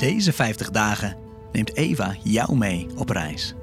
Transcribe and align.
Deze 0.00 0.32
50 0.32 0.70
dagen 0.70 1.16
neemt 1.52 1.76
Eva 1.76 2.14
jou 2.22 2.56
mee 2.56 2.86
op 2.96 3.08
reis. 3.08 3.54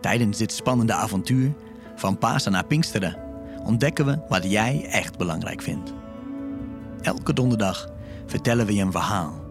Tijdens 0.00 0.38
dit 0.38 0.52
spannende 0.52 0.92
avontuur, 0.92 1.52
van 1.96 2.18
Pasen 2.18 2.52
naar 2.52 2.66
Pinksteren, 2.66 3.16
ontdekken 3.64 4.06
we 4.06 4.18
wat 4.28 4.50
jij 4.50 4.86
echt 4.90 5.18
belangrijk 5.18 5.62
vindt. 5.62 5.92
Elke 7.00 7.32
donderdag 7.32 7.88
vertellen 8.26 8.66
we 8.66 8.74
je 8.74 8.82
een 8.82 8.92
verhaal 8.92 9.44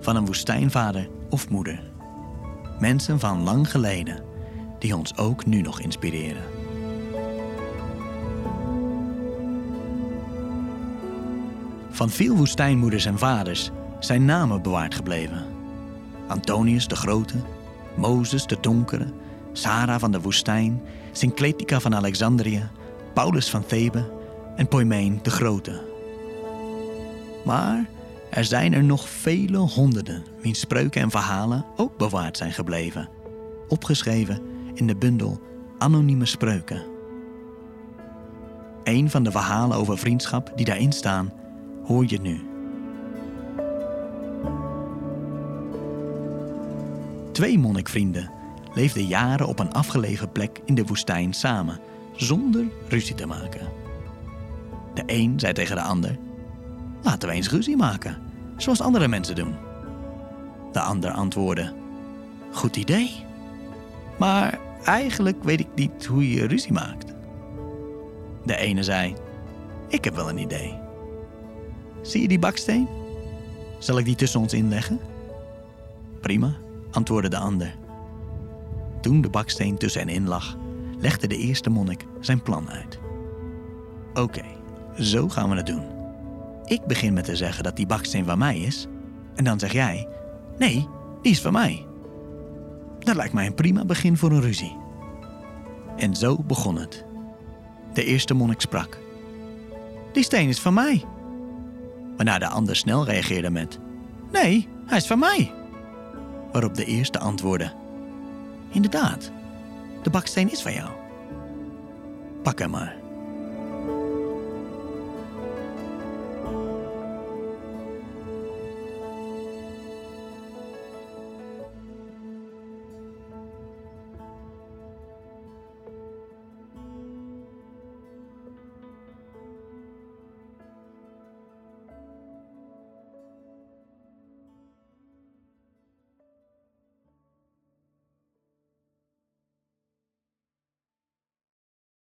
van 0.00 0.16
een 0.16 0.26
woestijnvader 0.26 1.08
of 1.30 1.48
moeder. 1.48 1.82
Mensen 2.78 3.20
van 3.20 3.42
lang 3.42 3.70
geleden 3.70 4.22
die 4.78 4.96
ons 4.96 5.16
ook 5.16 5.46
nu 5.46 5.60
nog 5.60 5.80
inspireren. 5.80 6.42
Van 11.90 12.10
veel 12.10 12.36
woestijnmoeders 12.36 13.04
en 13.04 13.18
vaders 13.18 13.70
zijn 14.04 14.24
namen 14.24 14.62
bewaard 14.62 14.94
gebleven. 14.94 15.44
Antonius 16.26 16.86
de 16.86 16.96
Grote, 16.96 17.34
Mozes 17.96 18.46
de 18.46 18.56
Donkere, 18.60 19.06
Sarah 19.52 20.00
van 20.00 20.12
de 20.12 20.20
Woestijn, 20.20 20.82
Syncletica 21.12 21.80
van 21.80 21.94
Alexandrië, 21.94 22.68
Paulus 23.14 23.50
van 23.50 23.66
Thebe 23.66 24.10
en 24.56 24.68
Poimeen 24.68 25.18
de 25.22 25.30
Grote. 25.30 25.82
Maar 27.44 27.88
er 28.30 28.44
zijn 28.44 28.72
er 28.72 28.84
nog 28.84 29.08
vele 29.08 29.58
honderden 29.58 30.24
wiens 30.40 30.60
spreuken 30.60 31.02
en 31.02 31.10
verhalen 31.10 31.64
ook 31.76 31.96
bewaard 31.96 32.36
zijn 32.36 32.52
gebleven, 32.52 33.08
opgeschreven 33.68 34.40
in 34.74 34.86
de 34.86 34.96
bundel 34.96 35.40
Anonieme 35.78 36.26
Spreuken. 36.26 36.82
Een 38.84 39.10
van 39.10 39.22
de 39.22 39.30
verhalen 39.30 39.76
over 39.76 39.98
vriendschap 39.98 40.52
die 40.56 40.66
daarin 40.66 40.92
staan, 40.92 41.32
hoor 41.84 42.04
je 42.06 42.20
nu. 42.20 42.51
Twee 47.32 47.58
monnikvrienden 47.58 48.30
leefden 48.74 49.06
jaren 49.06 49.46
op 49.46 49.58
een 49.58 49.72
afgelegen 49.72 50.32
plek 50.32 50.60
in 50.64 50.74
de 50.74 50.84
woestijn 50.84 51.32
samen, 51.32 51.80
zonder 52.16 52.64
ruzie 52.88 53.14
te 53.14 53.26
maken. 53.26 53.68
De 54.94 55.02
een 55.06 55.40
zei 55.40 55.52
tegen 55.52 55.76
de 55.76 55.82
ander: 55.82 56.18
Laten 57.02 57.28
we 57.28 57.34
eens 57.34 57.50
ruzie 57.50 57.76
maken, 57.76 58.18
zoals 58.56 58.80
andere 58.80 59.08
mensen 59.08 59.34
doen. 59.34 59.54
De 60.72 60.80
ander 60.80 61.10
antwoordde: 61.10 61.72
Goed 62.52 62.76
idee. 62.76 63.10
Maar 64.18 64.58
eigenlijk 64.84 65.44
weet 65.44 65.60
ik 65.60 65.68
niet 65.74 66.06
hoe 66.06 66.30
je 66.30 66.46
ruzie 66.46 66.72
maakt. 66.72 67.14
De 68.44 68.56
ene 68.56 68.82
zei: 68.82 69.14
Ik 69.88 70.04
heb 70.04 70.14
wel 70.14 70.28
een 70.28 70.38
idee. 70.38 70.74
Zie 72.02 72.22
je 72.22 72.28
die 72.28 72.38
baksteen? 72.38 72.88
Zal 73.78 73.98
ik 73.98 74.04
die 74.04 74.14
tussen 74.14 74.40
ons 74.40 74.52
inleggen? 74.52 75.00
Prima, 76.20 76.54
antwoordde 76.92 77.28
de 77.28 77.36
ander. 77.36 77.74
Toen 79.00 79.20
de 79.20 79.30
baksteen 79.30 79.78
tussen 79.78 80.00
hen 80.00 80.14
in 80.14 80.28
lag, 80.28 80.56
legde 80.98 81.26
de 81.26 81.36
eerste 81.36 81.70
monnik 81.70 82.06
zijn 82.20 82.42
plan 82.42 82.70
uit. 82.70 82.98
Oké, 84.14 84.44
zo 84.98 85.28
gaan 85.28 85.50
we 85.50 85.56
het 85.56 85.66
doen. 85.66 85.84
Ik 86.64 86.84
begin 86.86 87.12
met 87.12 87.24
te 87.24 87.36
zeggen 87.36 87.64
dat 87.64 87.76
die 87.76 87.86
baksteen 87.86 88.24
van 88.24 88.38
mij 88.38 88.58
is. 88.58 88.86
En 89.34 89.44
dan 89.44 89.58
zeg 89.58 89.72
jij: 89.72 90.08
Nee, 90.58 90.88
die 91.22 91.32
is 91.32 91.40
van 91.40 91.52
mij. 91.52 91.86
Dat 92.98 93.16
lijkt 93.16 93.32
mij 93.32 93.46
een 93.46 93.54
prima 93.54 93.84
begin 93.84 94.16
voor 94.16 94.30
een 94.30 94.40
ruzie. 94.40 94.76
En 95.96 96.14
zo 96.14 96.42
begon 96.46 96.76
het. 96.76 97.04
De 97.94 98.04
eerste 98.04 98.34
monnik 98.34 98.60
sprak: 98.60 98.98
Die 100.12 100.24
steen 100.24 100.48
is 100.48 100.60
van 100.60 100.74
mij. 100.74 101.04
Waarna 102.16 102.38
de 102.38 102.48
ander 102.48 102.76
snel 102.76 103.04
reageerde 103.04 103.50
met: 103.50 103.78
Nee, 104.32 104.68
hij 104.86 104.96
is 104.96 105.06
van 105.06 105.18
mij. 105.18 105.61
Waarop 106.52 106.74
de 106.74 106.84
eerste 106.84 107.18
antwoordde: 107.18 107.72
Inderdaad, 108.70 109.30
de 110.02 110.10
baksteen 110.10 110.50
is 110.50 110.62
van 110.62 110.72
jou. 110.72 110.90
Pak 112.42 112.58
hem 112.58 112.70
maar. 112.70 113.01